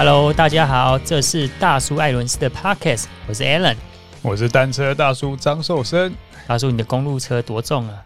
[0.00, 3.74] Hello，大家好，这是大叔艾伦斯的 Podcast，我是 Alan，
[4.22, 6.14] 我是单车大叔张寿生。
[6.46, 8.04] 大叔，你的公路车多重啊？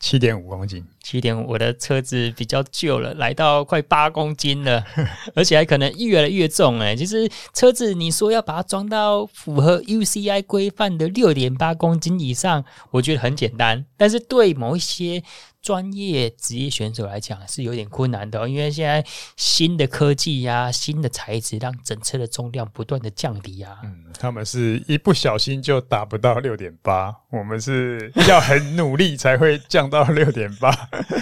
[0.00, 4.82] 七点五公斤，七点五，我的车子比较旧了，来到快八公斤了，
[5.36, 6.96] 而且还可能越来越重哎。
[6.96, 15.22] 其实车子你说要把它装到符合 UCI 规范的六点八公斤以上，我觉得很简单，但是对某一些
[15.60, 19.04] 专业职业选手来讲是有点困难的哦，因为现在
[19.36, 23.78] 新的科技呀、啊、新的材质，让整车的重量不断的降低啊。
[23.84, 30.70] 嗯，他们是一不小心就达不到六点八，我们是要很努力才会降到六点八。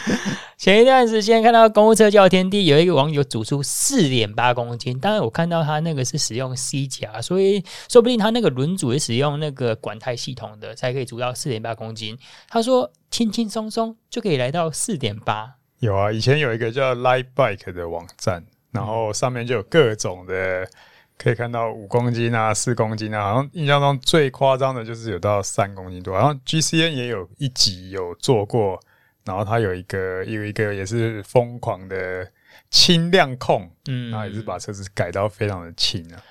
[0.58, 12.16] 前一段时间看到公务车叫天地，有一个网友组出四点八公斤，当然我看到他那个是使用 C 夹，所以说不定他那个轮组也使用那个管胎系统的，才可以组到四点八公斤。
[12.48, 15.56] 他说轻轻松松就可以来到四点八。
[15.78, 20.68] 有啊，以前有一个叫 Light Bike 的网站，然后上面就有各种的，
[21.16, 26.14] 可以看到五公斤啊、四公斤啊，好像印象中最夸张的就是有到三公斤多。
[26.14, 28.78] 然后 GCN 也有一集有做过。
[29.24, 32.30] 然后它有一个有一个也是疯狂的
[32.70, 36.22] 轻量控，嗯，然后也是把车子改到非常的轻啊。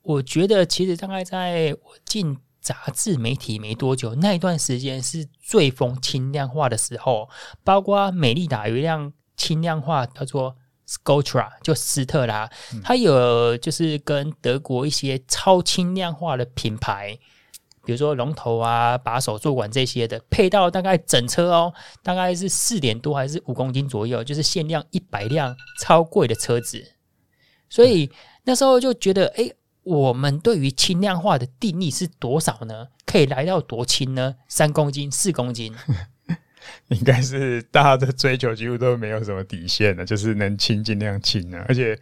[0.00, 7.28] 我觉得其实大概在我进杂志媒体没多久，那一段时间是最疯轻量化的时候。
[7.64, 17.18] 包括美利达有一辆轻量化叫做 Scotra，就斯特拉，嗯、它有就是跟德国一些超轻量化的品牌。
[17.82, 26.92] 比如说龙头啊、把手、坐管这些的，配到大概整车哦，大概是四点多还是五公斤左右，就是限量一百辆超贵的车子。
[27.70, 28.10] 所以、嗯、
[28.44, 29.50] 那时候就觉得，哎，
[29.90, 32.88] 我们对于轻量化的定义是多少呢？
[33.04, 34.36] 可以来到多轻呢？
[34.46, 35.74] 三公斤、四公斤？
[36.88, 41.64] 应该是大家的追求几乎都没有什么底线的，就是能轻尽量轻啊。
[41.68, 41.98] 而且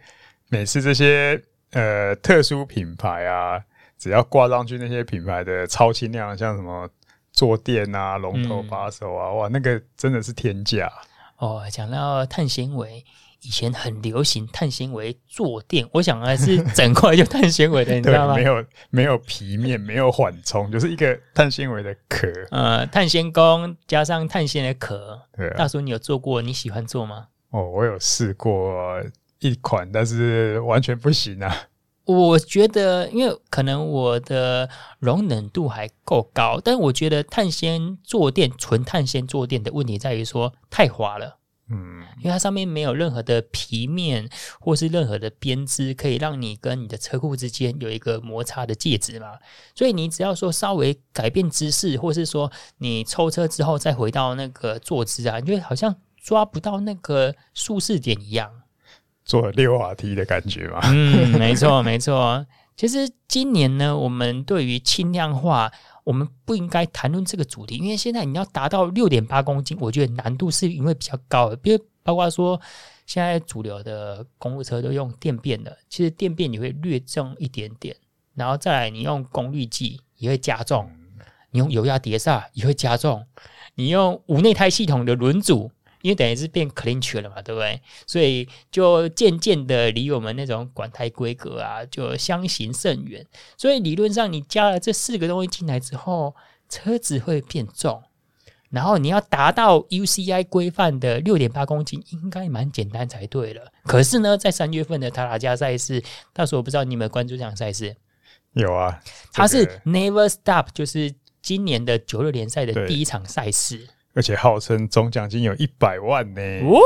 [0.49, 1.41] 每次这些
[1.71, 3.63] 呃特殊品牌啊。
[4.01, 6.89] 只要挂上去那些品牌的超轻量，像什么
[7.33, 10.89] 坐垫啊、龙头把手啊，嗯、哇，那个真的是天价
[11.35, 11.63] 哦。
[11.69, 13.03] 讲到碳纤维，
[13.41, 18.35] 以前很流行碳纤维坐垫，我想还是 整块就碳纤维的，你知道吗？
[18.35, 22.27] 没有没有皮面，没有缓冲，就是一个碳纤维的壳。
[22.51, 25.21] 呃，碳纤工加上碳纤的壳。
[25.35, 26.41] 对、啊，大叔，你有做过？
[26.41, 27.27] 你喜欢做吗？
[27.51, 29.01] 哦，我有试过
[29.39, 31.55] 一款，但是完全不行啊。
[32.05, 34.67] 我觉得，因为可能我的
[34.97, 41.37] 容忍度还够高，但我觉得碳纤坐垫、纯碳纤坐垫的问题在于说太滑了，
[41.71, 44.27] 嗯，因为它上面没有任何的皮面
[44.59, 49.37] 或是任何的编织，可以让你跟你的车库之间有一个摩擦的介质嘛，
[49.75, 58.51] 所以你只要说稍微改变姿势，或是说你抽车之后再回到那个坐姿啊，你就好像抓不到那个舒适点一样。
[59.23, 60.79] 坐六滑梯的感觉嘛？
[60.85, 62.45] 嗯，没错，没错。
[62.75, 65.71] 其实今年呢，我们对于轻量化，
[66.09, 71.55] 我们不应该谈论这个主题，因为现在你要达到六点八公斤，我觉得难度是因为比较高的。
[71.57, 72.59] 比如包括说，
[73.05, 77.95] 现在主流的公路车都用电变的，其实电变也会略重一点点，
[78.33, 80.89] 然后再来你用功率计也会加重，
[81.51, 83.23] 你用油压碟刹也会加重，
[83.75, 85.71] 你用无内胎系统的轮组。
[86.01, 87.81] 因为等于是变 clinch 了嘛，对不对？
[88.07, 93.25] 所以就渐渐的离我们那种管胎规格啊，就相行甚远。
[93.57, 96.35] 所以理论上，你加了这四个东西进来之后，
[96.69, 98.03] 车子会变重。
[98.69, 103.71] 然后你要达到 UCI 规范的六点八公斤，应该蛮简单才对了。
[103.83, 107.95] 可是呢，在三月份的塔塔加赛事，到时候我不知道你有没有关注这场赛事？
[108.53, 109.01] 有啊，
[109.33, 113.89] 它是 Never Stop，就是今年的九六联赛的第一场赛事。
[114.19, 116.41] 而且号称总奖金有一百万呢！
[116.65, 116.77] 哦，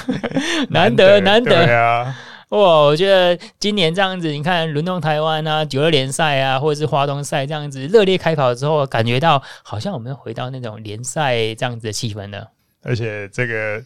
[0.70, 2.16] 难得难得，对啊！
[2.48, 12.50] 哇，我觉得今年这样子，你看轮动台湾啊，九二联赛啊，或者是花东赛这样子热烈开跑之后，感觉到好像我们回到那种联赛这样子的气氛了。
[12.82, 13.84] 而且这个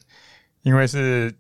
[0.63, 1.35] 因为是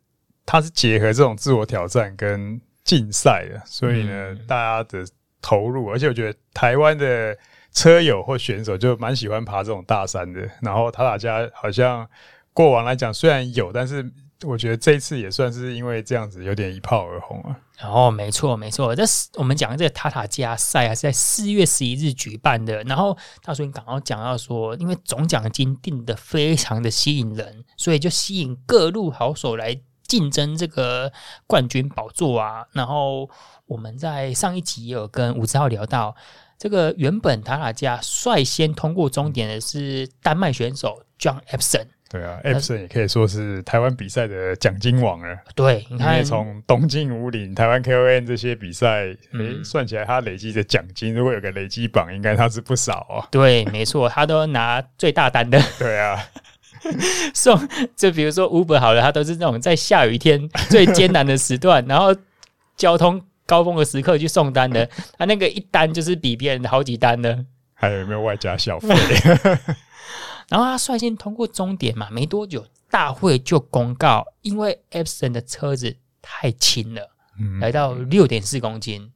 [0.44, 5.06] 它是结合这种自我挑战跟竞赛的，所以呢，嗯、大家的
[5.40, 7.38] 投入，而且我觉得台湾的。
[7.78, 12.04] 车友或选手就蛮喜欢爬这种大山的，然后塔塔加好像
[12.52, 14.04] 过往来讲虽然有，但是
[14.42, 17.56] 我觉得这一次也算是因为这样子有点一炮而红啊。
[17.82, 22.82] 哦，没错没错，这是我们讲的这个塔塔加赛啊，是在四月十一日举办的。
[22.82, 31.12] 然后大叔你刚刚讲到说，因为总奖金定得非常的吸引人，所以就吸引各路好手来竞争这个
[31.46, 32.66] 冠军宝座啊。
[32.72, 33.30] 然后
[33.66, 36.16] 我们在上一集有跟吴志浩聊到，
[36.58, 41.86] 这个原本塔塔加率先通过终点的是丹麦选手 John Epson。
[42.10, 45.36] 对啊，Epson 也可以说是台湾比赛的奖金王了。
[45.54, 53.28] 对，你看，从东京五岭、台湾 KON 这些比赛，嗯，算起来他累积的奖金，如果有个累积榜，应该他是不少哦。
[53.30, 55.62] 对，没错，他都拿最大单的。
[55.78, 56.18] 对啊，
[57.34, 57.60] 送
[57.94, 62.16] 就比如说 Uber 好了，他都是那种在下雨天最艰难的时段，然后
[62.74, 67.44] 交通高峰的时刻去送单的， 他那个一单就是比别人的好几单的。
[67.72, 68.94] 还有没有外加小费？
[70.48, 77.10] 然后他率先通过终点嘛，没多久大会就公告，因为 Epson 的车子太轻了，
[77.40, 79.10] 嗯、来到六点四公斤。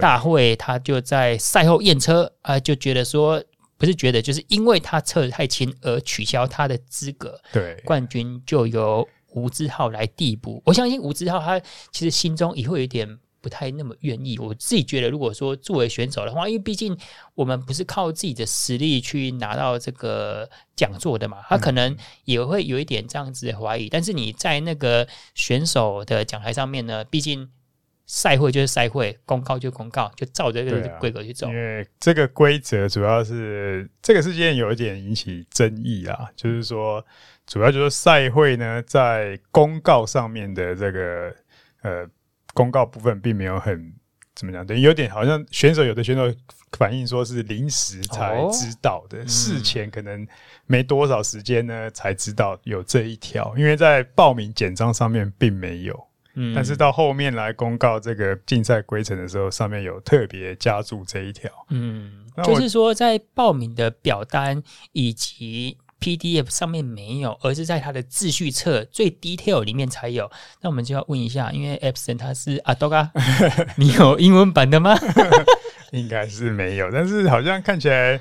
[0.00, 3.42] 大会他就在赛后验车啊、呃，就觉得说
[3.76, 7.38] 不是觉得，就是因为他车子太轻而取消他的资格。
[7.52, 10.62] 对，冠军就由吴志浩来递补。
[10.64, 13.18] 我相信吴志浩他其实心中也会有一点。
[13.38, 16.98] 不太那么愿意，我自己觉得，如果说作为选手的话，因为毕竟
[17.36, 23.88] 我们不是靠自己的实力去拿到这个讲座的嘛，他可能也会有一点这样子的怀疑。
[23.88, 25.06] 但是你在那个
[25.36, 27.48] 选手的讲台上面呢，毕竟
[28.04, 31.46] 赛会就是赛会，公告就公告，就照着这个规格去走。
[31.46, 37.04] 因为这个规则主要是这个事件有一点引起争议啊，就是说
[37.46, 41.34] 主要就是赛会呢在公告上面的这个
[41.82, 42.08] 呃。
[42.54, 43.92] 公告部分并没有很
[44.34, 46.34] 怎么讲，等于，有点好像选手有的选手
[46.72, 50.26] 反映说是临时才知道的，哦、事前可能
[50.64, 65.76] 没多少时间呢才知道有这一条，因为在报名简章上面并没有，嗯，但是到后面来公告这个竞赛规程的时候，上面有特别加注这一条，嗯，就是说在报名的表单以及。
[65.98, 70.30] PDF 上面没有，而是在它的秩序册最 detail 里面才有。
[70.60, 73.10] 那我们就要问一下，因为 Epson 它是阿多嘎，
[73.76, 74.94] 你有英文版的吗？
[75.92, 78.20] 应该是没有，但是好像看起来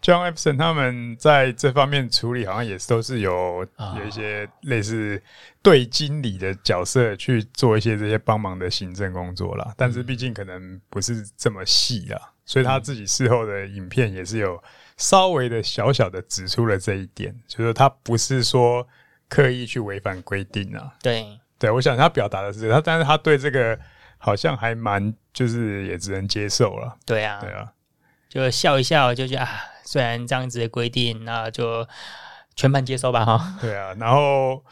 [0.00, 3.66] John Epson 他们在这方面处理，好像也是都是有
[3.98, 5.22] 有一些类似
[5.60, 9.74] 对经理的角色去做一些这些帮忙的行政工作啦。
[9.76, 14.58] 但是毕竟可能不是这么细啊，所以他自己事后的影片也是有。
[15.02, 18.86] 稍微的小小的指出了这一点，就是他不是说
[19.28, 20.94] 刻意去违反规定啊。
[21.02, 23.76] 对，对我想他表达的是他，但是他对这个
[24.16, 26.96] 好像还蛮，就是也只能接受了。
[27.04, 27.72] 对啊，对啊，
[28.28, 29.50] 就笑一笑，就觉得啊，
[29.84, 31.84] 虽然这样子的规定，那就
[32.54, 33.58] 全盘接受吧，哈。
[33.60, 34.64] 对啊，然后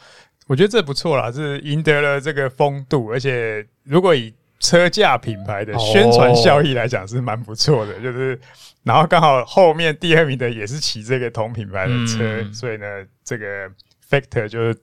[0.47, 8.39] 我觉得这不错啦，是赢得了这个风度，而且如果以车架品牌的宣传效益来讲，是蛮不错的，就是。
[8.83, 12.85] 然后刚好后面第二名的也是骑这个同品牌的车，嗯、所以呢，
[13.23, 13.69] 这个
[14.09, 14.75] Factor 就是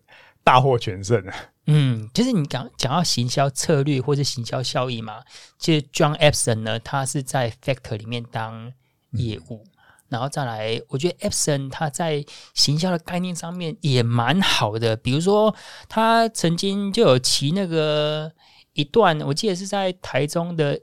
[0.45, 1.33] 大获全胜了。
[1.67, 5.15] 嗯，就是你讲讲到行销策略或者行销效益嘛，
[5.59, 8.73] 其实 John Epson 呢，他是在 Factor 里面当
[9.11, 9.71] 业务，嗯、
[10.11, 15.53] 然后再来，我觉得 Epson 他在行销的概念上面也蛮好的，比如说
[15.89, 18.31] 他曾经就有骑那个
[18.79, 20.81] 一段，我记得是在台中的。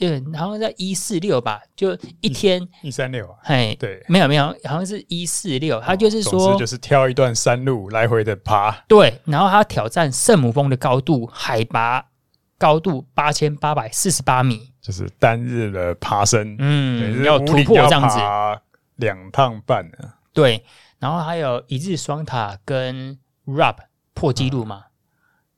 [0.00, 12.06] 嗯，好像在一四六吧，就一天一三六啊，嘿，对，没有没有，好像是一四六，他就是说，就是挑一段山路来回的爬，对，然后他挑战圣母峰的高度，海拔
[12.56, 18.18] 高度八千八百四十八米，就是单日的爬升，嗯，要突破这样子，
[18.94, 20.64] 两趟半呢，对，
[21.00, 23.78] 然后还有一日双塔跟 Rap
[24.14, 24.84] 破纪录嘛。
[24.84, 24.87] 嗯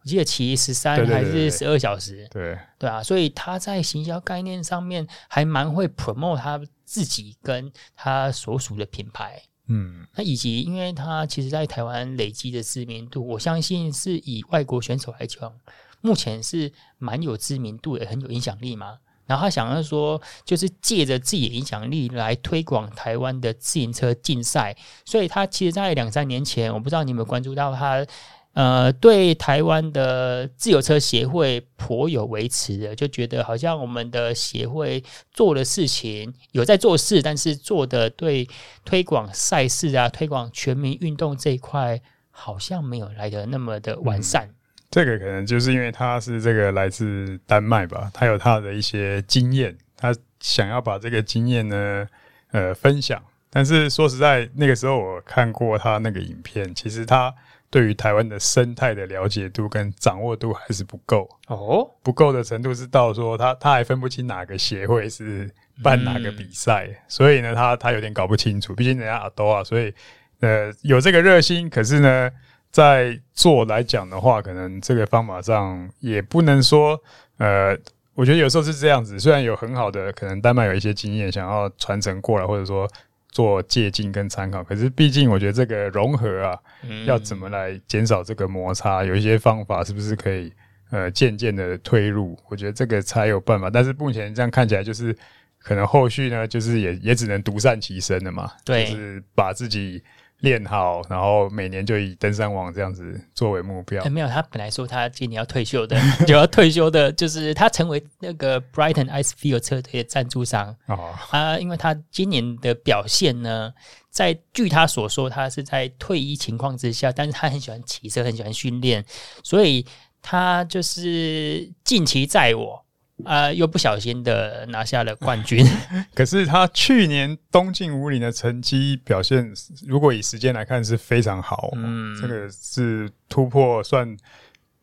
[0.02, 15.52] 我记得骑十三还是十二小时，对对啊，所以他在行销概念上面还蛮会 promote 他自己跟他所属的品牌，嗯，那以及因为他其实在台湾累积的知名度，我相信是以外国选手来讲，
[16.00, 19.00] 目前是蛮有知名度也很有影响力嘛。
[19.26, 28.04] 然后他想要说，就是借着自己的影响力来推广台湾的自行车竞赛，所以他其实，在两三年前，我不知道你有没有关注到他。
[28.52, 35.02] 呃，对台湾的自由车协会颇有维持的，就觉得好像我们的协会
[35.32, 38.48] 做的事情有在做事，但是做的对
[38.84, 42.02] 推广赛事啊、推广全民运动这一块，
[42.32, 44.48] 好像没有来的那么的完善。
[44.48, 44.54] 嗯，
[44.90, 52.06] 这个可能就是因为他是这个来自丹麦吧，他有他的一些经验，他想要把这个经验呢，
[52.50, 53.22] 呃，分享。
[53.48, 57.32] 但是说实在，那个时候我看过他那个影片，其实他。
[57.70, 65.48] 对于台湾的生态的了解度跟掌握度还是不够哦，不够的程度是到说他他还分不清哪个协会是
[65.82, 68.74] 办哪个比赛，嗯、所以呢，他他有点搞不清楚。
[68.74, 69.94] 毕竟人家阿多啊，所以
[70.40, 72.28] 呃有这个热心，可是呢，
[72.72, 77.00] 在做来讲的话，可能这个方法上也不能说，
[77.38, 77.78] 呃，
[78.14, 79.18] 我觉得有时候是这样子。
[79.18, 82.90] 虽然有很好的可能丹麦有一些经验想要传承过来，或者说
[83.30, 86.58] 做借鉴跟参考，可是毕竟我觉得这个融合啊，
[86.88, 90.52] 嗯、要怎么来减少这个摩擦，有一些方法是不是可以
[90.90, 92.38] 呃渐渐的推入？
[92.48, 93.70] 我觉得这个才有办法。
[93.70, 95.16] 但是目前这样看起来，就是
[95.58, 100.02] 可能后续呢，就是也也只能独善其身了嘛，对，就是把自己。
[100.40, 104.02] 练好，然后每年就以登山王这样子作为目标。
[104.02, 110.74] 欸、没有，他本来说他今年要退休的， 就要退休的，就是他成为那个 Brighton Icefield 车队的赞助商。
[110.86, 113.72] 哦，啊，因为他今年的表现呢，
[114.10, 119.04] 在据他所说，他是在退役情况之下，但是他很喜欢骑车，很喜欢训练，
[119.42, 119.86] 所以
[120.22, 122.84] 他就是近期在我。
[123.24, 125.66] 啊、呃，又不小心的拿下了冠军。
[126.14, 129.52] 可是他去年东进五岭的成绩表现，
[129.86, 131.70] 如果以时间来看是非常好。
[131.76, 134.16] 嗯，这个是突破，算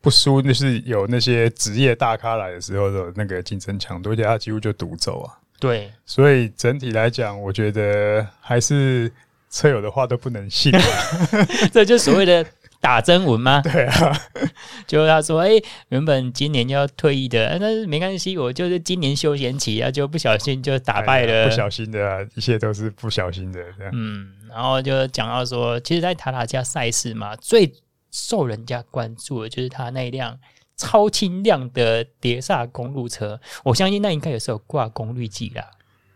[0.00, 5.34] 不输，就是有那些职业大咖来的时候的那个竞争强度，而且他几乎就独走啊。
[5.60, 9.10] 对，所以整体来讲，我觉得还是
[9.50, 10.72] 车友的话都不能信。
[11.72, 12.46] 这就是所谓的。
[12.80, 13.60] 打针文吗？
[13.66, 14.20] 对啊，
[14.86, 23.92] 就他说，哎、欸，原本今年要退役的，但是没关系，我就是今年休闲期啊，就不小心就打败了，不小心的、啊，一切都是不小心的，这样。
[23.94, 27.72] 嗯，然后就讲到说，其实，在塔塔加赛事嘛，最
[28.10, 30.38] 受人家关注的就是他那辆
[30.76, 35.64] 超轻量的碟刹公路车，我相信那应该也是有挂功率计啦。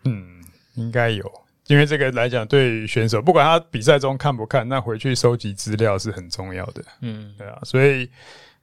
[0.04, 0.40] 嗯，
[0.75, 1.41] 应该有。
[1.69, 6.83] 因为这个来讲，对于选手，不管他比赛中看不看，那回去收集资料是很重要的。
[7.00, 8.11] 嗯，对啊，所以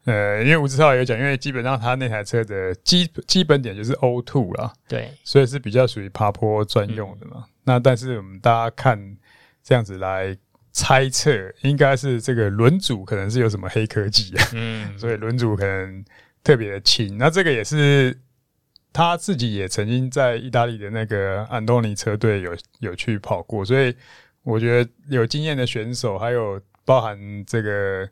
[0.04, 7.46] 呃，因为吴志浩也有讲，因为基本上他那台车的基基本点就是 O two 啦，对，所以是比较属于爬坡专用的嘛。
[7.48, 9.18] 嗯、那但是我们大家看
[9.64, 10.38] 这样子来
[10.72, 16.04] 猜测，应该是这个轮组可能是有什么黑科技啊，嗯， 所以轮组可能
[16.44, 17.18] 特别的轻。
[17.18, 18.16] 那这个也是。
[18.92, 23.96] 他自己也曾经在意大利的那个安东尼车队有有去跑过，所以
[24.44, 28.10] 我觉得有经验的选手，还有包含这个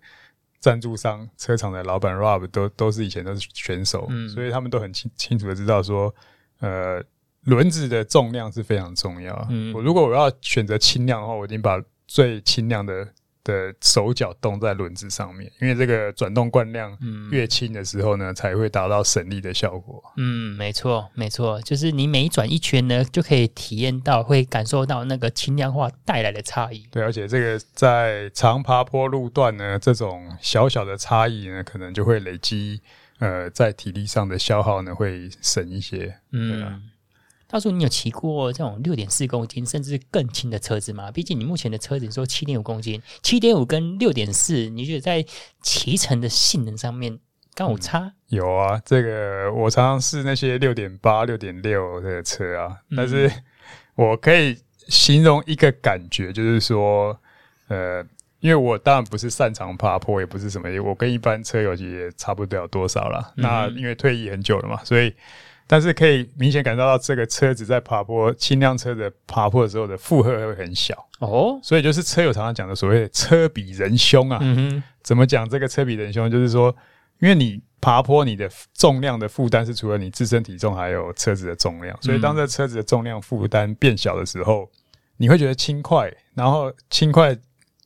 [0.60, 6.14] 赞助商车厂的老板 Rob 都都是以前都是选手，嗯，所以他们都很清清楚的知道说，
[6.60, 7.04] 呃，
[7.46, 9.48] 轮子的重量是非常重要。
[9.50, 13.08] 嗯，我如果我要选择轻量的话，我已经把最轻量的。
[13.48, 16.96] 的手脚动在轮子上面，因为这个转动惯量
[17.32, 20.04] 越轻的时候呢，嗯、才会达到省力的效果。
[20.18, 26.86] 嗯，没错，没错，就是你每转一圈呢，就可以体验到，会感受到那个轻量化带来的差异。
[26.92, 32.82] 对，而且这个在长爬坡路段呢，这种小小的差异呢，可能就会累积，
[33.20, 36.18] 呃，在体力上的消耗呢，会省一些。
[36.34, 36.84] 嗯。
[37.50, 41.10] 大叔，你有骑过这种六点四公斤甚至更轻的车子吗？
[41.10, 45.26] 毕竟你目前的车子你说七点五公斤，七点五跟六点四，你觉得在
[45.62, 47.18] 骑乘的性能上面
[47.56, 48.12] 刚好差？
[48.28, 53.32] 有啊，这个我常常试那些六点八、六点六的车啊，但是
[53.96, 54.58] 我可以
[54.90, 57.18] 形容一个感觉，就是说，
[57.70, 58.06] 呃，
[58.42, 63.34] 因为我当然不是擅长爬坡，也不是什么，我跟一般车友也差不了多少了。
[63.38, 65.14] 嗯、那因为退役很久了嘛，所以。
[65.70, 74.40] 但是可以明显感受到这个车子在爬坡，轻量车的爬坡的时候的负荷会很小哦，所以就是车友常常讲的所谓的车比人凶啊。
[75.04, 76.32] 怎么讲这个车比人凶？
[76.32, 76.74] 就是说，
[77.20, 81.98] 因为你爬坡，你的重量的负担是除了你自身体重，还有车子的重量。
[82.02, 84.70] 所以当这车子的重量负担变小的时候，
[85.18, 87.38] 你会觉得轻快，然后轻快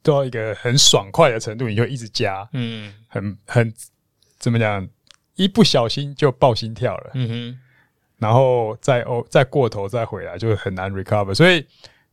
[0.03, 3.73] 到一个很爽快的程度，你就一直加，嗯，很很
[4.37, 4.87] 怎么讲？
[5.35, 7.11] 一不小心就爆心跳了。
[7.15, 7.59] 嗯哼。
[8.21, 11.33] 然后再哦，再过头再回来，就很难 recover。
[11.33, 11.65] 所以，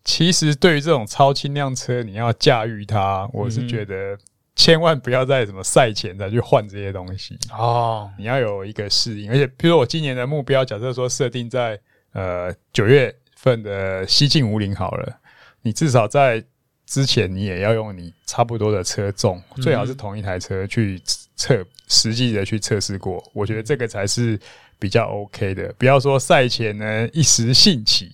[0.05, 4.17] 其实对于这种超轻量车，你要驾驭它，我是觉得
[4.57, 8.11] 千万不要在什么赛前再去换这些东西哦。
[8.17, 11.79] 你要有一个适应，而且，比如说我今年的目标，假设说设定在
[12.15, 15.15] 呃九月份的西进五岭好了，
[15.61, 16.43] 你至少在
[16.87, 20.99] 之前你也要用你差不多的车重，最好是同一台车去
[21.37, 23.23] 测实际的去测试过。
[23.35, 24.41] 我觉得这个才是。
[24.79, 28.13] 比较 OK 的，不要说赛前呢一时兴起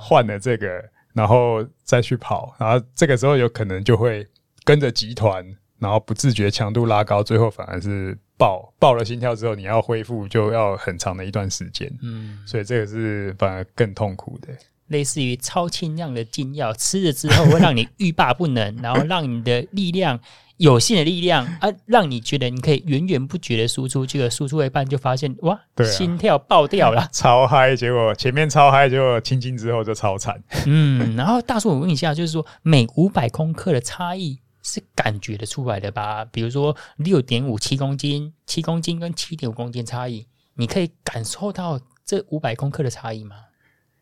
[0.00, 4.26] 换了这个，然后再去跑，然后这个时候有可能就会
[4.64, 5.44] 跟着集团，
[5.78, 11.90] 然后不自觉强度拉高，最后反而是爆爆了心跳之后，你要恢复就要很长的一段时间。
[12.02, 14.48] 嗯，所以这个是反而更痛苦的，
[14.88, 20.20] 类似于超轻量的禁药，吃了之后会让你欲罢不能，然后让你的力量。
[20.58, 27.76] 有限的力量啊，让你觉得你可以源源不绝的输出，结果输出一半就发现哇，对啊、心跳爆掉了， 超嗨！
[27.76, 30.42] 结果前面超嗨，结果轻轻之后就超惨。
[30.66, 36.24] 嗯，然后大叔，我问一下，就是说每五百公克的差异是感觉得出来的吧？
[36.24, 43.36] 比如说六点五七公斤、七公斤跟七点五公斤差异，你可以感受到这五百公克的差异吗？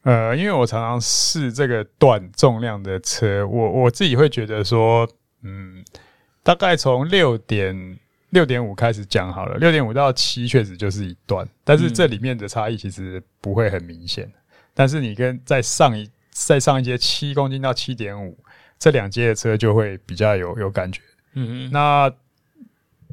[0.05, 5.09] 呃，因为我常常试这个短重量的车，我我自己会觉得说，
[5.43, 5.83] 嗯，
[6.45, 7.99] 大概从六点
[8.31, 14.27] 六点五开始讲好了，六点五到七确实就是一段，但是这里面的差异其实不会很明显。
[14.27, 14.33] 嗯、
[14.73, 18.39] 但是你跟再上一再上一阶七公斤到七点五。
[18.77, 21.01] 这两阶的车就会比较有有感觉，
[21.35, 22.13] 嗯嗯，那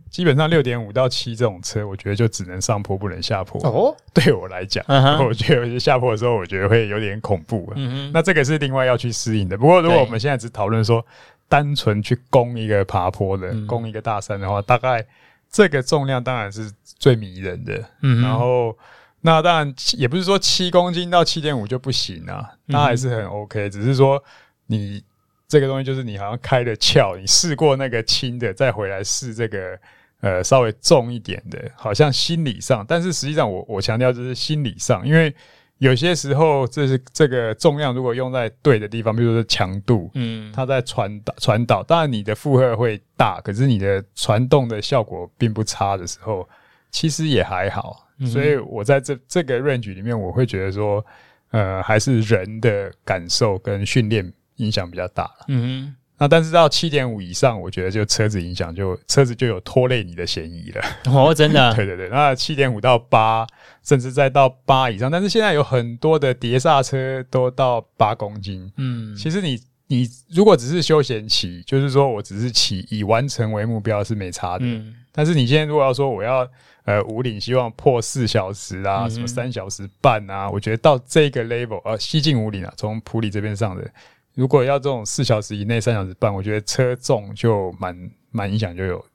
[0.10, 3.62] 基本上六点五到七这种车，我觉得就只能上坡不能下坡。
[3.62, 4.84] 哦，对我来讲，
[5.24, 7.72] 我觉得有些下坡的时候，我觉得会有点恐怖。
[7.78, 9.58] 嗯哼，那这个是另外要去适应的。
[9.58, 11.06] 不过如果我们现在只讨论说
[11.52, 15.06] 单纯去攻一个爬坡的，攻一个大山的话，大概
[15.52, 17.84] 这个重量当然是最迷人的。
[18.02, 18.78] 嗯，然后
[19.20, 24.24] 那当然也不是说七公斤到七点五就不行啊，那还是很 OK，只是说
[24.68, 25.04] 你。
[25.52, 29.78] 这个东西就是你好像开了窍，你试过那个轻的，再回来试这个
[30.22, 35.36] 呃稍微重一点的，好像心理上，但是实际上我我强调就是心理上，因为
[35.82, 46.48] 有些时候这是这个重量如果用在对的地方，比如说强度，嗯，它在传导传导，当然你的负荷会大，可是你的传动的效果并不差的时候，
[46.92, 48.08] 其实也还好。
[48.26, 51.04] 所以我在这这个 range 里面，我会觉得说，
[51.50, 54.32] 呃，还是人的感受跟训练。
[54.58, 60.82] 影响比较大了，嗯哼，那但是到七点五以上，我觉得就车子影响就车子就有拖累你的嫌疑了。
[61.06, 62.10] 哦，真的， 对对对。
[62.10, 63.48] 那七点五到八，
[63.84, 68.72] 甚至再到八以上，但是现在有很多的碟刹车都到八公斤。
[68.78, 74.66] 嗯，其实你你如果只是休闲骑，就是说我只是骑以完成为目标是没差的。
[74.66, 76.48] 嗯，但是你现在如果要说我要
[76.86, 83.92] 呃五岭希望破四小时啊，什么三小时半啊，我觉得到这个 level 呃西进五岭啊，从普里这边上的。
[84.34, 89.06] 如果要这种四小时以内、三小时半，我觉得车重就蛮蛮影响，就有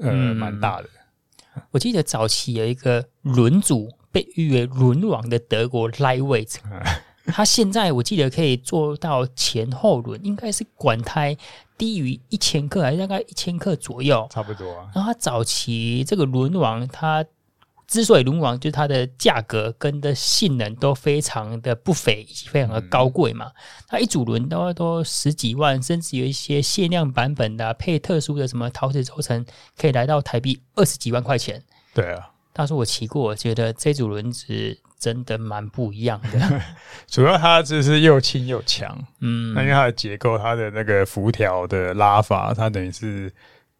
[0.00, 0.88] 呃蛮、嗯、大的。
[1.70, 6.56] 我记得早期有一个轮组被誉为轮王的德国 Lightweight，
[7.26, 11.36] 他现在我记得可以做到前后轮应该是管胎
[11.78, 14.90] 低于一千克，还是大概一千克左右，差不多啊。
[14.94, 17.24] 然后他早期这个轮王他。
[17.86, 23.52] 之所以轮王就是它的价格跟的性能都非常的不菲，以及非常的高贵嘛，
[23.86, 29.44] 它一组轮都都十几万，甚至有一些限量版本的、啊、配特殊的什么陶瓷轴承，
[29.76, 31.62] 可以来到台币二十几万块钱。
[31.92, 36.62] 对啊，当时我骑过，我觉得这组轮子真的蛮不一样的。
[37.06, 43.32] 主要它就是又轻又强，嗯，那因为它的结构，它的那个辐条的拉法，它等于是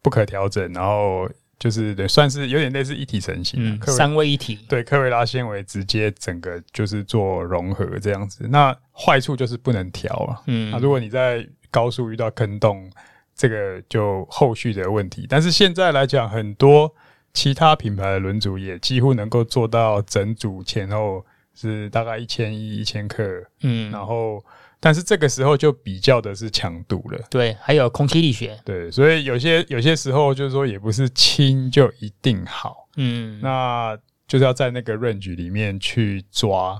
[0.02, 1.28] 不可调整，然后。
[1.64, 4.58] 就是对，算是有点类似一体成型，嗯，三位一体。
[4.68, 8.46] 对，科维拉纤维直接整个就是做融合这样子。
[8.50, 10.42] 那坏处就是不能调啊。
[10.46, 12.90] 嗯，那如果你在高速遇到坑洞，
[13.34, 15.26] 这个就后续的问题。
[15.26, 16.94] 但是现在来讲，很多
[17.32, 21.24] 其他品牌的轮组也几乎能够做到整组前后
[21.54, 23.24] 是大概一千一一千克。
[23.62, 24.44] 嗯，然后。
[24.84, 33.96] 但是这个时候就比较的是强度了，对，还有空气力学，对，所以有些有些时候就是说也不是轻就一定好，嗯，那
[34.28, 36.78] 就是要在那个 range 里面去抓。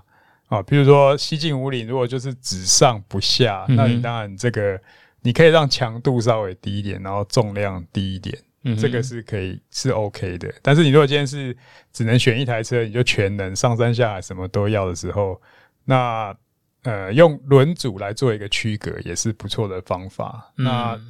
[0.49, 4.79] 啊，比如说西进五岭，如果就是只上不下，嗯、那你当然这个
[5.23, 8.77] 你可以让强度稍微低一点，然后重量低一点，嗯。
[8.77, 10.53] 哼，这个是可以是 OK 的。
[10.61, 11.57] 但是你如果今天是
[11.91, 15.41] 只能选一台车，你就全能上山下海什么都要的时候，
[15.87, 16.37] 那。
[16.85, 20.53] 呃，用轮组来做一个区隔也是不错的方法。
[20.59, 21.01] 嗯、那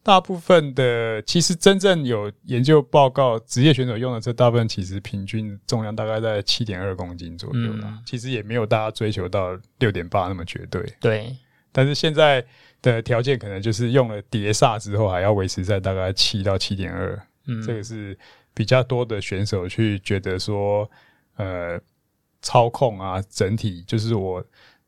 [0.00, 7.84] 大部分的其实真正有研究报告，职业选手用的这，大部分其实平均重量大概在七点二公斤左右啦。
[7.86, 10.80] 嗯、其实也没有大家追求到六点八那么绝对。
[11.00, 11.36] 对。
[11.72, 12.44] 但是现在
[12.80, 17.20] 的条件可能就是用了碟刹之后，还要维持在大概七到七点二。
[17.46, 17.60] 嗯。
[17.60, 18.16] 这个是
[18.54, 20.88] 比较多的选手去觉得说，
[21.36, 21.80] 呃，
[22.40, 24.44] 操控啊，整体就是我。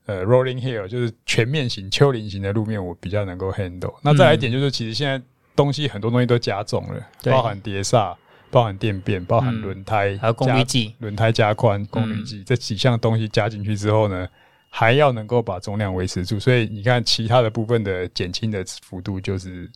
[0.07, 3.95] 呃，rolling hill 就是全面型、丘陵型的路面，我比较能够 handle。
[4.03, 5.21] 那再来一点就是，其实现在
[5.55, 8.17] 东西很多东西都加重了，对包含碟刹、
[8.51, 14.29] 包含电变、包含轮胎、嗯，还有功率计、轮胎加宽、功率计、嗯、这几项东西加进去之后呢，
[14.71, 16.39] 还要能够把重量维持住。
[16.39, 19.71] 所以你看，其他的部分的减轻的幅度就是。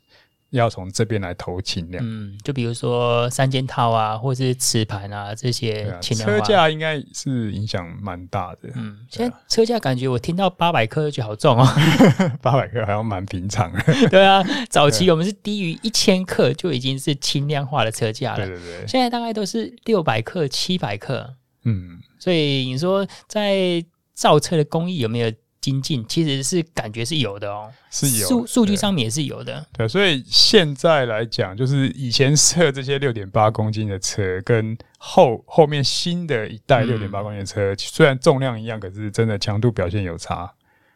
[0.51, 8.69] 要从这边来投轻量，嗯，就比如说三件套啊，或是磁盘啊这些轻量化，车价应该是影响蛮大的。
[8.75, 11.67] 嗯，现在车价感觉我听到八百克就好重哦，
[12.43, 13.81] 八百克好像蛮平常的。
[14.11, 18.47] 对啊，早期我们是低于一千克就已经是轻量化的车价了。
[18.47, 21.35] 对对对，现在大概都是六百克、七百克。
[21.65, 23.85] 嗯，所以你说在
[24.15, 29.67] 造车的工艺有没有精进，其实是感觉是有的哦，是有数数据上面也是有的。
[29.73, 40.51] 对，所以现在来讲，就是以前测这些六点八公斤的车，跟后后面新的一代六点八公斤的车，嗯，虽然重量一样，可是真的强度表现有差。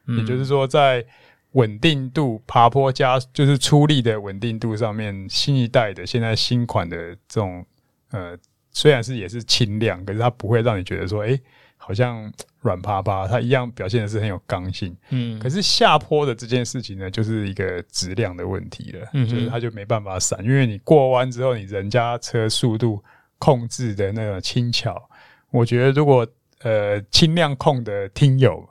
[0.06, 1.04] 嗯，也就是说，在
[1.52, 7.64] 稳定度、爬坡加就是出力的稳定度上面，新一代的现在新款的这种
[8.10, 8.36] 呃，
[8.70, 11.38] 虽然是也是轻量，可是它不会让你觉得说，哎，
[11.86, 12.32] 好像。
[12.64, 14.96] 软趴趴，它一样表现的是很有刚性。
[15.10, 19.06] 嗯，可是下坡的这件事情呢，就是一个质量的问题了。
[19.12, 23.04] 嗯，就是它就没办法闪，因为你过弯之后，你人家车速度
[23.38, 25.10] 控制的那个轻巧，
[25.50, 26.26] 我觉得如果
[26.62, 28.66] 呃轻量控的听友，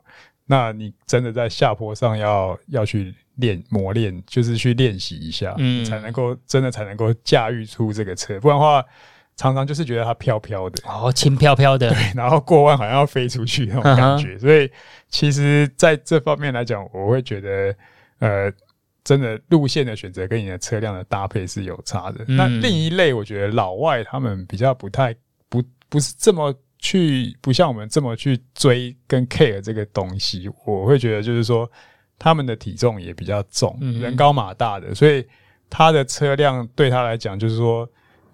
[0.47, 8.83] 那你真的在下坡上要要去练磨练，就是去练习一下，嗯，才能够真的才能够驾驭出这个车，不然的话。
[9.35, 14.39] 常常就是觉得它飘飘的，哦，轻飘飘的，对，然后过弯好像要飞出去那种感觉，uh.
[14.39, 14.69] 所以
[15.09, 17.75] 其实在这方面来讲，我会觉得，
[18.19, 18.53] 呃，
[19.03, 22.23] 真的路线的选择跟你的车辆的搭配是有差的。
[22.27, 25.15] 那、嗯、另一类，我觉得老外他们比较不太
[25.49, 30.47] 不不是这么去，不像我们这么去追跟 care 这个东西。
[30.63, 31.69] 我会觉得就是说，
[32.19, 35.25] 他们的体重也比较重，嗯、人高马大的，所以
[35.71, 37.89] 他的车辆对他来讲就是说。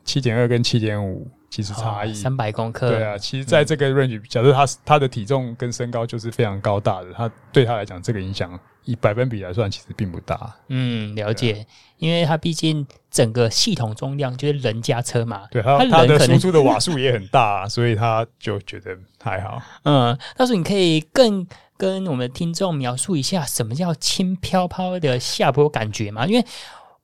[0.09, 10.51] 七点二跟七点五其实差异三百公克，对啊，其实在这个 range，假设他他的体重跟身高就是非常高大的，他对他来讲这个影响以百分比来算其实并不大。
[10.69, 11.63] 嗯，了解，
[11.97, 19.61] 因为他毕竟整个系统重量就是人家车嘛，对，他他的输出的瓦数也很大，所以他就觉得还好。
[19.85, 21.45] 嗯，到时候你可以更
[21.77, 26.25] 跟我们的听众描述一下什么叫轻飘飘的下坡感觉嘛？
[26.25, 26.45] 因为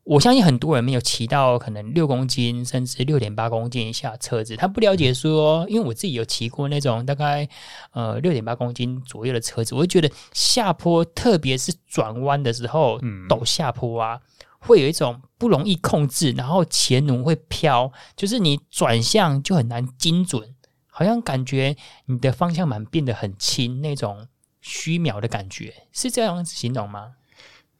[0.05, 7.49] 我相信很多人没有骑到可能六公斤甚至六点八公斤以下车子，他不了解说，因为我自己有骑过那种大概
[7.91, 14.19] 呃六点八公斤左右的车子，我会觉得下坡，特别是转弯的时候，陡下坡啊，
[14.59, 20.53] 会有一种不容易控制，然后前轮会飘，就是你转向就很难精准，
[20.87, 24.27] 好像感觉你的方向盘变得很轻，那种
[24.61, 27.13] 虚渺的感觉，是这样子形容吗？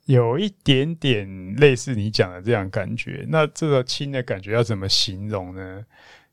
[0.06, 5.84] 有一点点类似你讲的这样感觉，那这个轻的感觉要怎么形容呢？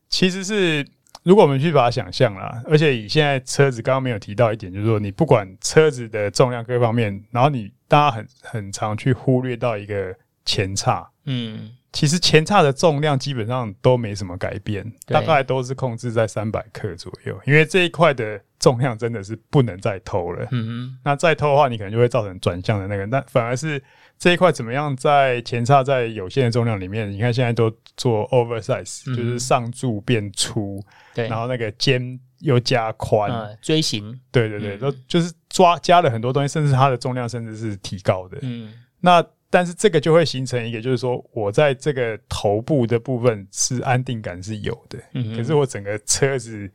[0.09, 0.85] 其实是
[1.23, 11.71] 如果我们去把它想象啦，而且以现在车子刚刚没有提到一点，就是说你不管车子的重量各方面，然后你大家很很常去忽略到一个前叉，嗯。
[11.91, 17.39] 其实前叉的重量基本上都没什么改变，大概都是控制在三百克左右。
[17.45, 20.47] 因为这一块的重量真的是不能再偷了。
[20.51, 23.05] 嗯哼，那再偷的话，你可能就会造成转向的那个。
[23.07, 23.83] 那反而是
[24.17, 27.11] 这一块怎么样在前叉在有限的重量里面？
[27.11, 30.81] 你看现在都做 oversize，嗯，就是上柱变粗，
[31.13, 34.17] 对，然后那个肩又加宽，嗯，锥形。
[34.31, 38.37] 对对对，都，嗯，就是抓加了很多东西，甚至它的重量甚至是提高的。
[38.43, 39.25] 嗯，那。
[39.53, 46.67] 但是这个就会形成一个，就是说我在这个头部的部分是安定感是有的，嗯，可是我整个车子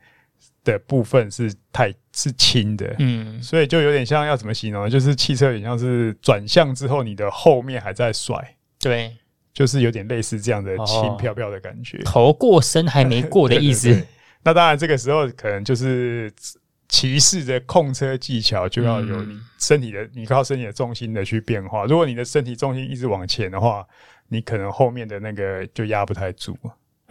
[0.63, 4.89] 的部分是太是轻的，嗯，所以就有点像要怎么形容呢？
[4.89, 8.35] 就是汽车有点像是转向之后，你的后面还在甩，
[8.79, 9.15] 对，
[9.53, 14.05] 就是有点类似这样的轻飘飘的感觉，哦，头过身还没过的意思。
[14.43, 16.31] 那当然这个时候可能就是。
[16.91, 21.85] 骑士的控车技巧就要有你身体的，嗯、你靠身体的重心的去变化。
[21.85, 23.85] 如果你的身体重心一直往前的话，
[24.27, 26.57] 你可能后面的那个就压不太住。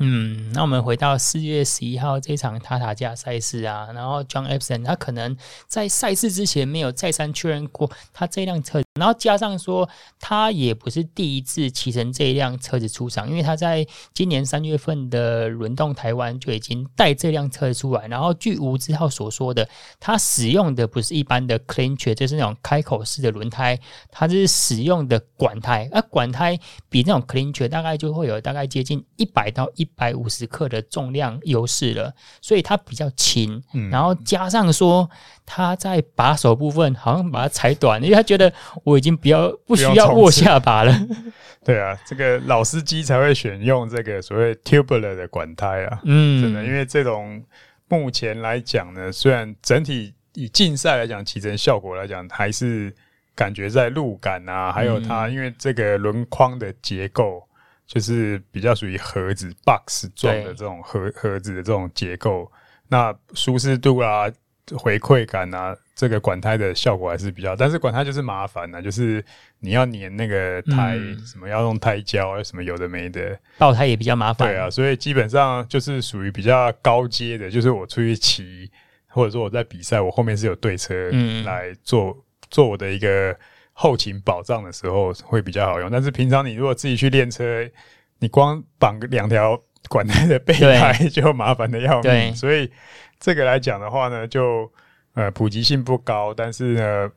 [0.00, 9.88] 嗯，那我们回到四月十一号这场塔塔加赛事啊，然后 John Epson 他可能在赛事之前没有再三确认过他这辆车，然后加上说
[10.20, 13.84] 他也不是第一次骑乘这一辆车子出场，因为他在
[14.14, 23.76] 今年三月份的轮动台湾就已经带这辆车出来，然后据吴志浩所说的，他使用的不是一般的 clincher，就是那种开口式的轮胎，
[24.12, 26.56] 他是使用的管胎，而管胎
[26.88, 29.87] 比那种 clincher 大概就会有大概接近一百到一。
[29.88, 35.08] 一百五十克的重量优势了，所以它比较轻，嗯，然后加上说
[35.46, 38.52] 它在把手部分好像把它裁短，因为他觉得
[38.84, 40.92] 我已经不要不需要握下巴了。
[41.64, 47.42] 对啊，这个老司机才会选用这个所谓 tubular 的管胎啊，嗯，真的，因为这种
[47.88, 52.94] 目前来讲呢，虽然整体以竞赛来讲，骑乘效果来讲，还是
[53.34, 57.42] 感觉在路感啊，还有它因为这个轮框的结构。
[57.88, 62.48] 就是比较属于盒子 box 状的这种盒盒子的这种结构，
[62.86, 64.30] 那舒适度啊、
[64.76, 69.24] 回馈感啊，这个管胎的效果还是比较，但是管胎就是麻烦啊，就是
[69.60, 74.46] 你要粘那个胎，嗯、什么要用胎胶，什么有的没的，爆胎也比较麻烦。
[74.46, 78.70] 对啊，所以基本上就是属于比较高阶的，就是我出去骑，
[79.06, 81.10] 或者说我在比赛，我后面是有对车
[81.46, 82.14] 来做
[82.50, 83.34] 做我的一个
[83.78, 85.88] 后勤保障的时候会比较好用。
[85.88, 87.64] 但是平常你如果自己去练车，
[88.18, 89.56] 你光绑两条
[89.88, 92.34] 管带的备胎就麻烦的要命。
[92.34, 92.68] 所以
[93.20, 94.68] 这个来讲的话呢，就
[95.14, 97.12] 呃普及性不高，但是呢，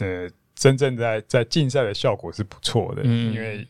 [0.00, 3.02] 呃，真正在在竞赛的效果是不错的。
[3.04, 3.64] 嗯，因为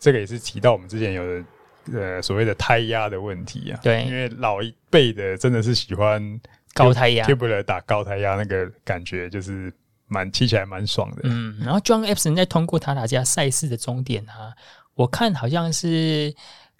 [0.00, 1.44] 这个也是提到我们之前有的。
[1.90, 6.38] 呃，所谓的胎压的问题啊，对，因为老一辈的真的是喜欢
[6.74, 9.72] 高胎压，tubular 打高胎压那个感觉就是
[10.08, 11.22] 蛮骑起来蛮爽的。
[11.24, 14.52] 嗯，然后 John Epson 在通过塔塔加赛事的终点啊，
[14.94, 16.34] 我看好像是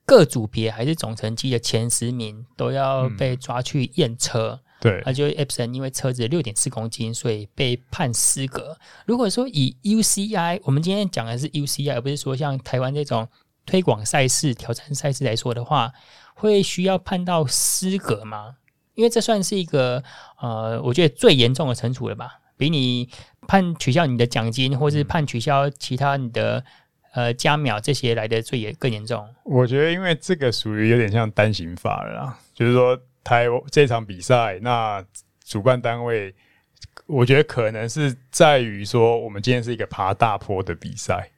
[0.04, 4.60] 各组别还是总成绩的前十名都要被抓去验车。
[4.60, 8.76] 嗯、对，而就 Epson 因为车子六点四公斤，所以被判失格。
[9.06, 13.28] 如果说以 UCI，我们今天讲的是 UCI，而不是说像台湾这种。
[13.70, 15.92] 推广赛事、挑战赛事来说的话，
[16.32, 18.54] 会需要判到失格吗？
[18.94, 20.02] 因为这算是一个
[20.40, 23.08] 呃，我觉得最严重的惩处了吧，比你
[23.46, 26.62] 判取消你的奖金，或是判取消其他你的
[27.14, 29.26] 呃加秒这些来的最严更严重。
[29.44, 35.02] 我觉得，因为这个属于有点像单行法了啦，就是说台这场比赛，那
[35.44, 36.34] 主办单位，
[37.06, 41.30] 我觉得可能是在于说，我们今天是一个爬大坡的比赛。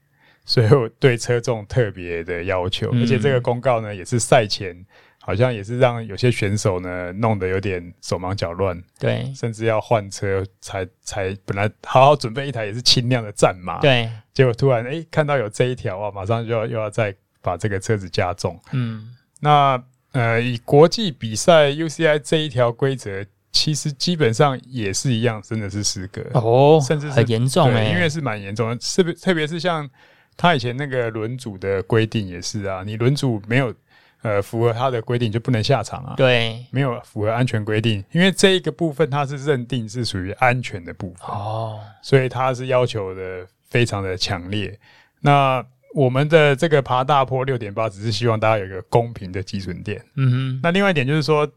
[0.46, 4.74] 所以我对车重特别的要求，而且这个公告呢，也是赛前
[5.20, 26.22] 好像也是让有些选手呢弄得有点手忙脚乱，对，甚至要换车才才本来好好准备一台也是轻量的战马，对，结果突然哎、欸、看到有这一条啊，马上就要又要再把这个车子加重，嗯，那呃以国际比赛 UCI 这一条规则，其实基本上也是一样，真的是失格。
[26.34, 29.88] 哦，甚至是很严重哎，因为是蛮严重的，特别特别是像。
[30.36, 33.74] 他以前那个轮组的规定也是啊，你轮组没有
[34.22, 36.14] 呃符合他的规定就不能下场啊。
[36.16, 44.78] 对，没有符合安全规定，因为这一个部分它是认定是属于安全的部分哦，所以它是要求的非常的强烈。
[45.20, 50.00] 那我们的这个爬大坡六点八，只是希望大家有一个公平的基准点。
[50.16, 50.60] 嗯哼。
[50.62, 51.50] 那另外一点就是说，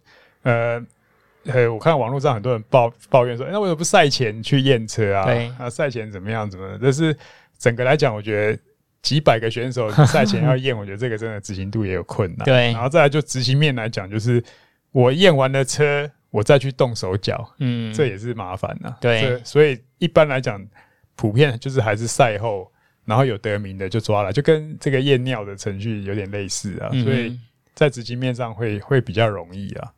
[0.44, 0.82] 呃
[1.46, 5.26] 呃，我看网络上很多人抱抱怨说，那为什么不赛前去验车啊？
[5.26, 6.50] 对啊，赛前怎么样？
[6.50, 6.80] 怎么？
[6.82, 7.16] 但是
[7.60, 8.60] 整个来讲，我觉得。
[9.04, 12.44] 几百个选手赛前要验，我觉得这个真的执行度也有困难。
[12.48, 14.44] 对，然后再来就执行面来讲，就是
[14.92, 18.96] 我验完了车，我再去动手脚，嗯，这也是麻烦呐。
[19.00, 20.66] 对，所以一般来讲，
[21.16, 22.72] 普遍就是还是赛后，
[23.06, 26.90] 然后有得名的就抓了，就跟这个验尿的程序有点类似啊。
[27.04, 27.38] 所以
[27.76, 29.92] 在执行面上会会比较容易啊。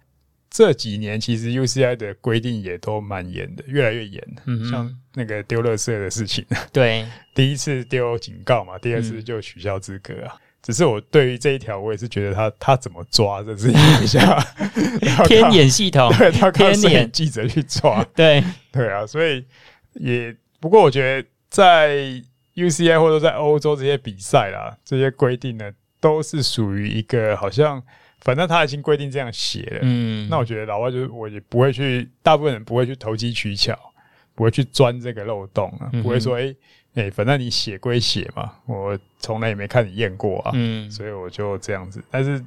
[0.55, 4.23] 这几年其实 UCI 的规定也都蛮严的，越来越严。
[4.45, 10.31] 嗯，像那个丢垃圾的事情， 对，第一次丢警告嘛，第二次就取消资格啊。
[10.33, 14.41] 嗯、只是我对于这一条，我也是觉得他他怎么抓，这是一下。
[15.27, 18.41] 天眼系统，对，他靠摄影记者去抓， 对。
[18.71, 19.45] 对啊，所以
[19.95, 21.97] 也不过我觉得在
[22.55, 27.83] UCI 或者在欧洲这些比赛啦，这些规定呢，都是属于一个好像。
[28.25, 33.77] 反正他已经规定这样写了，嗯，那我觉得老外就是我也不会去，大部分人不会去投机取巧，
[34.33, 36.57] 不会去钻这个漏洞啊，嗯、不会说，哎、欸，
[36.95, 42.03] 哎、欸，反正你写归写嘛，我从来也没看你验过啊，嗯，所以我就这样子。
[42.09, 42.43] 但是，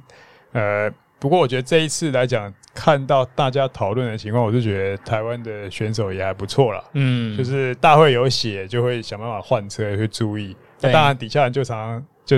[0.51, 6.83] 呃，不过我觉得这一次来讲，看到大家讨论的情况，我就觉得台湾的选手也还不错啦。
[6.91, 10.53] 嗯，就是大会有写，就会想办法换车去注意。
[10.81, 12.37] 那当然，底下人就常常就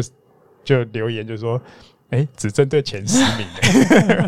[0.63, 1.59] 就留言就说。
[2.11, 3.47] 哎、欸，只针对前十名，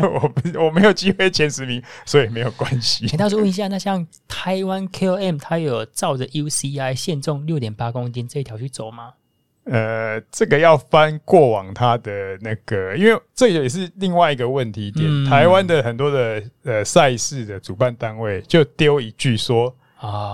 [0.00, 3.06] 我不我没有机会前十名，所以没有关系。
[3.06, 9.12] 请大叔问一下，那像台湾 KOM，它有照着 UCI 限重六点八公斤这一条去走吗？
[9.64, 15.06] 呃，这个要翻过往它的那个，因为这也是另外一个问题点。
[15.06, 19.74] 嗯、台湾的很多的呃赛事的主办单位就丢一句说。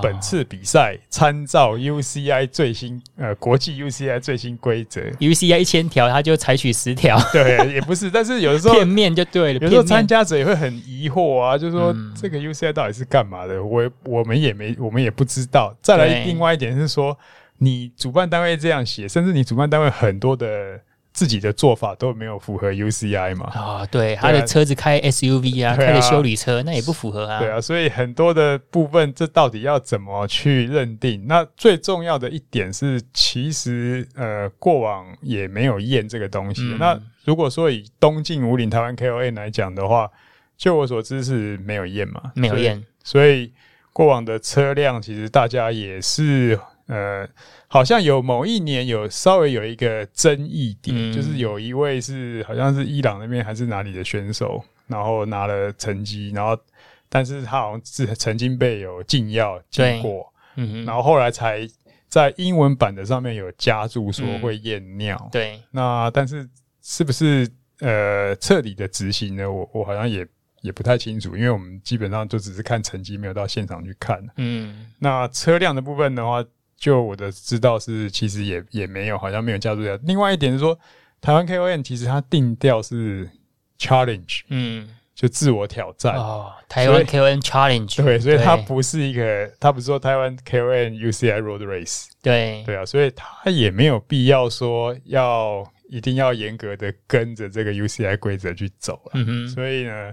[0.03, 7.19] 本次比赛参照 UCI 最新呃国际 UCI 最新规则，UCI 一千条，他就采取十条。
[7.33, 9.61] 对， 也不是，但是有的时候 片面就对了。
[9.61, 13.63] 有时候参加者也会很疑惑啊，就是说这个 UCI 到底是干嘛的？
[13.63, 15.75] 我我们也没，我们也不知道。
[15.83, 17.17] 再来，另外一点是说，
[17.59, 20.81] 你主办单位这样写，甚至你主办单位很多的。
[21.13, 23.47] 自己的做法都没有符合 UCI 嘛？
[23.53, 27.41] 啊，对，他的车子开 SUV 啊，开的修理车，那也不符合啊。
[27.41, 31.27] 对啊，所以很多的部分，这到底要怎么去认定？
[31.27, 36.63] 那最重要的一点是，其实呃，过往也没有验这个东西。
[36.79, 40.11] 那如果说以东进五岭台湾 KOA 来讲的话，
[40.57, 42.83] 就我所知是没有验嘛，没有验。
[43.03, 43.53] 所以
[43.93, 46.59] 过往的车辆，其实大家也是
[46.91, 47.27] 呃。
[47.73, 56.61] 好像有某一年有稍微有一个争议点，嗯、就是有一位是好像是伊朗那边还是哪里的选手，然后拿了成绩，然后
[57.09, 61.65] 但是他好像是曾经被有禁药禁过，嗯，然后后来才
[62.09, 66.49] 在英文版的上面有加注说会验尿，嗯、对，那但是
[66.83, 67.49] 是不是
[67.79, 69.49] 呃彻底的执行呢？
[69.49, 70.27] 我我好像也
[70.63, 76.45] 也不太清楚，因为我们基本上就只是看成绩，没有到现场去看，嗯，那车辆的部分的话，
[76.81, 79.97] 就我的知道是其实也也没有，好像没有加入掉。
[80.03, 80.77] 另外一点是说，
[81.21, 83.31] 台湾 KON 其实它定调是
[83.79, 84.97] challenge，嗯。
[85.13, 86.15] 就自我挑战。
[86.15, 92.63] 哦，台湾 KON challenge，对，所以它不是一个，它不是说台湾 KON UCI Road Race 对。
[92.65, 100.11] 对啊，所以它也没有必要说要一定要严格的跟着这个 UCI 规则去走了，嗯哼，所以呢，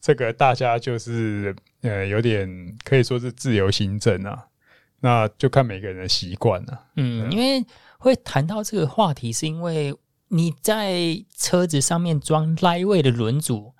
[0.00, 4.44] 这个大家就是呃有点可以说是自由行政啊，
[5.00, 7.64] 那就看每个人的习惯了，嗯，因为
[7.98, 9.94] 会谈到这个话题，是因为
[10.28, 13.74] 你在车子上面装 Lightweight 的轮组。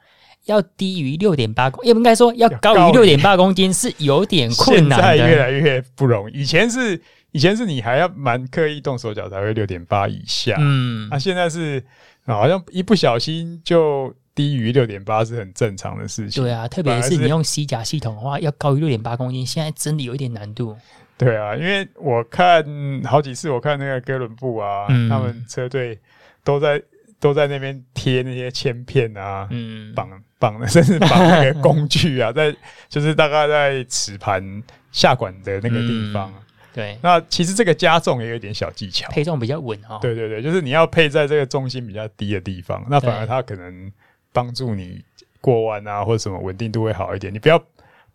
[0.45, 5.17] 要低于六点八公，也不应该说要高于六点八公斤是有点困难的。
[5.19, 6.41] 现在越来越不容易。
[6.41, 6.99] 以前是
[7.33, 11.85] 以前是你还要蛮刻意动手脚才会六点八以下，嗯，那、啊、现在是
[12.25, 16.43] 好像一不小心就低于六点八是很正常的事情。
[16.43, 20.75] 对啊，特别是你用西甲系统的话，要高于六点八公斤，现在真的有一点难度。
[21.19, 22.65] 对啊，因为我看
[23.05, 25.99] 好几次，我看那个哥伦布啊，嗯、他们车队
[26.43, 26.83] 都在。
[27.21, 32.55] 都在那边贴那些铅片啊，嗯，绑绑的， 甚至绑那个工具啊，在
[32.89, 36.33] 就是大概在齿盘下管的那个地方。
[36.37, 39.99] 嗯、对，那其实这个加重也有点小技巧，配重比较稳哈。
[40.01, 43.91] 对对对，就是你要配在这个重心比较低的地方，那反而它可能
[44.33, 45.03] 帮助你
[45.41, 47.35] 过弯啊，或者什么稳定度会好一点。
[47.35, 47.61] 你不要。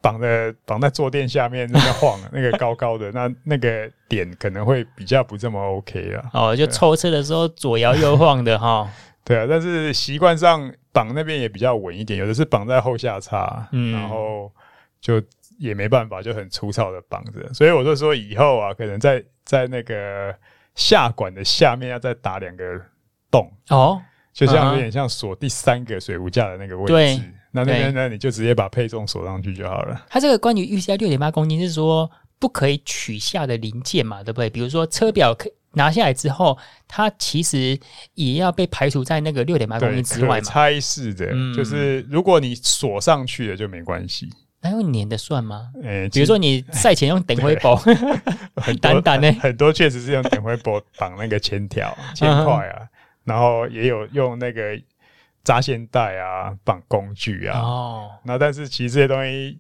[0.03, 6.29] 绑在绑在坐垫下面那个晃，那个高高的，那那个点可能会比较不这么 OK 啊。
[6.33, 8.85] 哦，就抽车的时候左摇右晃的哈。
[9.23, 14.51] 对啊，但是习惯上绑那边也比较稳一点，有的是绑在后下叉，嗯，然后
[14.99, 15.23] 就
[15.57, 17.53] 也没办法，就很粗糙的绑着。
[17.53, 20.35] 所以我就说以后啊，可能在在那个
[20.75, 22.63] 下管的下面要再打两个
[23.31, 24.01] 洞哦，
[24.33, 26.91] 就像有点像锁第三个水壶架的那个位置。
[26.91, 27.21] 对
[27.55, 28.07] 那那那那？
[28.09, 30.05] 你就直接把配重锁上去就好了。
[30.09, 34.49] 它这个关于 UCI 六点八公斤是说不可以取下的零件嘛，对不对？
[34.49, 37.79] 比如说车表可拿下来之后，它其实
[38.15, 40.41] 也要被排除在那个六点八公斤之外嘛。
[40.41, 44.27] 拆是的，嗯、就是如果你锁上去了就没关系。
[44.59, 45.69] 那用粘的算吗？
[45.83, 47.75] 诶、欸，比如说你赛前用等灰布，
[48.59, 52.81] 很单单呢，很多确实是用等灰布绑那个铅条、 铅块啊，
[53.25, 54.75] 然后也有用那个。
[55.43, 59.59] 扎线带啊，绑工具啊，哦，那但是其实这些东西，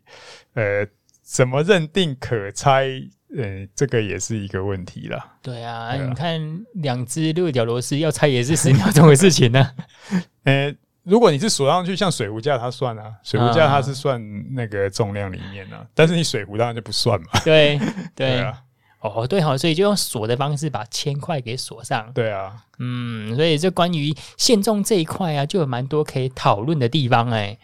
[0.53, 0.87] 呃，
[1.21, 2.87] 怎么认定可拆？
[3.35, 5.37] 嗯，这个也是一个问题啦。
[5.41, 6.39] 对啊，你看
[6.75, 9.73] 两只六角螺丝要拆也是十秒钟的事情呢、啊。
[10.45, 14.21] 呃，如果你是锁上去，像水壶架它算啊，水壶架它是算
[14.53, 17.27] 那个重量里面呢、但是你水壶当然就不算嘛。
[17.43, 17.77] 对
[18.15, 18.62] 对，对啊。
[19.03, 22.09] 哦，对好，所以就用锁的方式把铅块给锁上。
[22.13, 27.57] 对啊，嗯，所以这关于限重这一块啊，就有蛮多可以讨论的地方哎。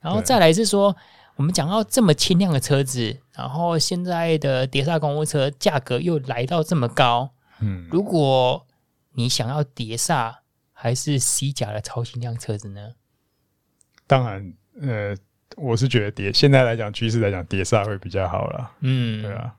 [0.00, 0.94] 然后再来是说，
[1.34, 8.64] 我们讲到这么轻量的车子，然后现在的碟刹公务车价格又来到这么高，嗯，如果
[9.14, 10.40] 你想要碟刹
[10.72, 12.90] 还是 C 甲的超轻量车子呢？
[14.06, 15.16] 当然，呃，
[15.56, 18.70] 我是觉得碟现在来讲趋势来讲，碟刹会比较好了。
[18.80, 19.54] 嗯，对啊。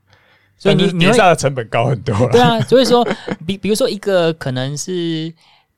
[0.57, 2.29] 所以你碟刹的成本高很多了。
[2.31, 3.05] 对啊，所以说，
[3.45, 5.31] 比比如说一个可能是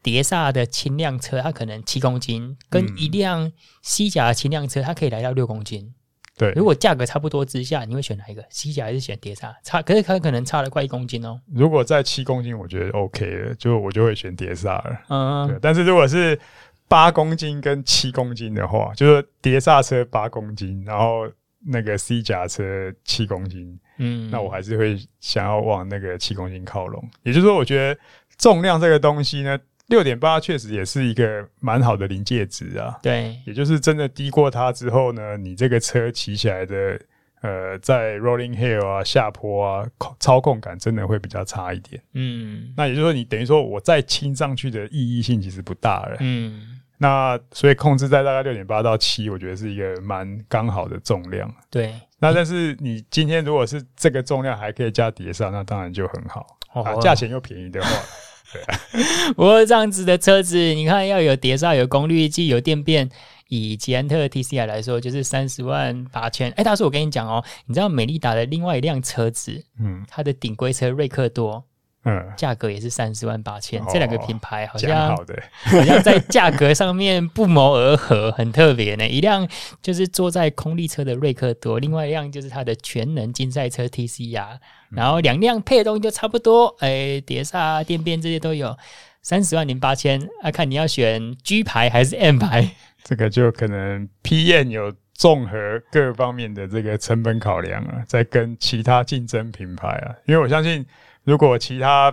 [0.04, 5.94] 碟刹的轻量车，它可能七公斤，跟一辆西甲的轻量车，它可以来到六公斤。
[6.38, 9.52] 对，如果价格差不多之下，你会选哪一个西甲还是选碟刹？
[9.64, 11.42] 差，可是它可能差了快一公斤哦。
[11.52, 14.98] 如果在七公斤，我觉得 OK 了，就我就会选碟刹了。
[15.10, 15.58] 嗯，对。
[15.60, 16.40] 但是如果是
[16.88, 21.28] 八公斤跟七公斤的话，就是碟刹车八公斤，然后
[21.66, 22.64] 那个西甲车
[23.04, 23.78] 七公斤。
[23.98, 27.04] 嗯，那我还是会想要往那个七公斤靠拢。
[27.24, 28.00] 也就是说，我觉得
[28.38, 29.58] 重量这个东西呢，
[29.88, 32.98] 六点八确实也是一个蛮好的临界值啊。
[33.02, 37.00] 对，也就是真的低过它之后呢，你这个车骑起来的，
[37.42, 39.88] 呃，在 rolling hill 啊、下坡啊，
[40.20, 42.02] 操控感真的会比较差一点。
[42.14, 46.18] 嗯，那也就是说，你等于说我再轻上去的意义性其实不大了。
[46.20, 46.74] 嗯。
[47.00, 51.48] 那所以控制在大概六点八到七，我觉得是一个蛮刚好的重量。
[51.70, 56.46] 对，那但是你今天如果是这个重量还可以加碟刹，那当然就很好。
[56.74, 57.90] 哦、啊，价钱又便宜的话，
[58.54, 58.80] 对啊。
[59.36, 63.10] 不过这样子的车子，你看要有碟刹、有功率计、有电变，
[63.48, 66.52] 以捷安特 TCI 来说，就是三十万八千。
[66.52, 71.64] 哎，大叔，我跟你讲哦，你知道美利达的另外一辆车子，嗯，它的顶规车瑞克多。
[72.10, 79.06] 嗯，价格也是三十万八千，这两个品牌好像讲好的， 好像在价格上面不谋而合，很特别呢。
[79.06, 79.46] 一辆
[79.82, 84.58] 就是坐在空力车的瑞克多，另外一辆就是它的全能竞赛车 TCR，
[84.92, 88.78] 然后两辆配的东西就差不多，哎，碟刹、电变这些都有，
[89.22, 92.72] 三十万零八千，啊，看你要选 G 牌还是 M 牌，
[93.04, 95.58] 这个就可能 PM 有综合
[95.92, 100.86] 各方面的这个成本考量啊，在跟其他竞争品牌啊，因为我相信。
[101.28, 102.10] 如果其他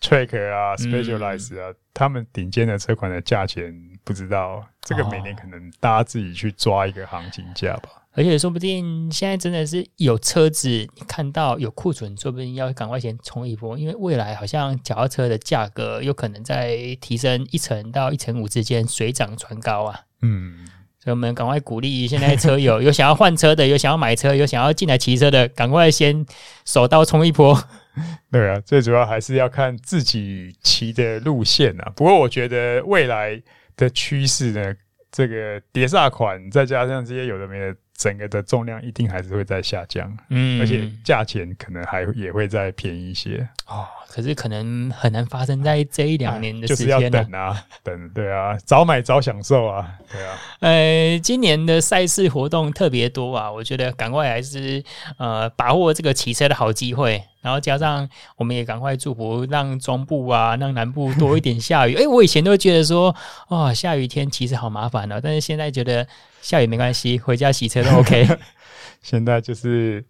[0.00, 3.74] Track 啊、Specialized 啊，嗯、他们顶尖的车款的价钱
[4.04, 7.88] 不知道，这个每年可能大家自己去抓一个行情价吧。
[8.12, 19.98] 而且说不定现在真的是有车子，你看到有库存，说不定要赶快先冲一波，因为未来好像脚踏车的价格有可能在提升一成到一成五之间水涨船高啊。
[20.22, 20.64] 嗯，
[21.00, 26.24] 所以我们赶快鼓励现在车友有想要换车的，有想要买车，有想要进来骑车的，赶快先
[26.64, 27.60] 手刀冲一波。
[28.30, 31.92] 对啊，最主要还是要看自己骑的路线啊。
[31.96, 33.40] 不过我觉得未来
[33.76, 34.74] 的趋势呢，
[35.10, 37.74] 这个碟刹款再加上这些有的没的。
[37.96, 43.86] 整个的重量一定还是会在下降，嗯，而且价钱可能还也会再便宜一些哦。
[44.08, 50.36] 可是可能很难发生在这一两年的时间，啊，就是要等啊，等，对啊，早买早享受啊，对啊。
[50.58, 54.82] 呃，今年的赛事活动特别多啊，我觉得赶快还是
[55.16, 61.94] 呃把握这个骑车的好机会，然后加上我们也赶快祝福让中部啊， 让南部多一点下雨。
[61.94, 63.14] 哎，我以前都觉得说
[63.50, 66.04] 哇，下雨天其实好麻烦哦，但是现在觉得。
[66.44, 68.28] 下雨没关系，回家洗车都 OK。
[69.00, 70.04] 现在就是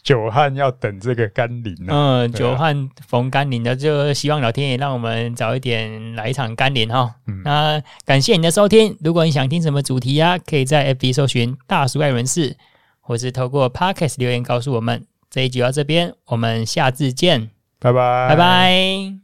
[0.00, 7.12] 久旱要等这个甘霖、啊、嗯，啊、久旱逢甘霖的，就希望老天爷让我们早一点来一场甘霖哈。
[7.26, 12.56] 嗯、那感谢你的收听，如果你想听什么主题呀、啊，可以在 FB 搜寻大叔爱人士，
[13.00, 15.04] 或是透过 Podcast 留言告诉我们。
[15.32, 17.48] 这一集到这边，我们下次见，
[17.80, 19.21] 拜拜，拜拜。